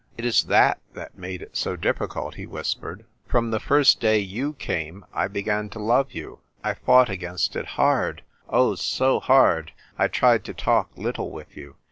"It 0.17 0.25
is 0.25 0.45
that 0.45 0.79
that 0.95 1.15
made 1.15 1.43
it 1.43 1.55
so 1.55 1.75
difficult," 1.75 2.33
he 2.33 2.47
whispered. 2.47 3.05
"From 3.27 3.51
the 3.51 3.59
first 3.59 3.99
day 3.99 4.17
you 4.17 4.53
came 4.53 5.05
I 5.13 5.27
began 5.27 5.69
to 5.69 5.79
love 5.79 6.11
you. 6.13 6.39
I 6.63 6.73
fought 6.73 7.07
against 7.09 7.55
it 7.55 7.67
hard, 7.77 8.23
oh! 8.49 8.73
so 8.73 9.19
hard; 9.19 9.73
I 9.99 10.07
tried 10.07 10.43
to 10.45 10.55
talk 10.55 10.89
little 10.95 11.29
with 11.29 11.55
you. 11.55 11.75